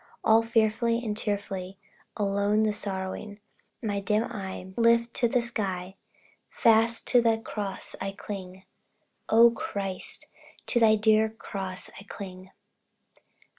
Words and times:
All 0.23 0.41
fearfully, 0.41 0.95
all 1.03 1.13
tearfully, 1.13 1.77
Alone 2.17 2.65
and 2.65 2.75
sorrowing. 2.75 3.39
My 3.83 3.99
dim 3.99 4.23
eye 4.23 4.73
lifted 4.75 5.13
to 5.13 5.27
the 5.27 5.43
sky, 5.43 5.95
Fast 6.49 7.05
to 7.09 7.21
the 7.21 7.37
cross 7.37 7.95
I 8.01 8.13
cling 8.13 8.65
O 9.29 9.51
Christ! 9.51 10.25
To 10.65 10.79
thy 10.79 10.95
dear 10.95 11.29
cross 11.29 11.91
I 11.99 12.05
cling. 12.05 12.49